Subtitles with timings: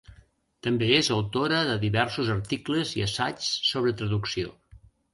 [0.67, 4.61] També és autora de diversos articles i assaigs sobre traducció.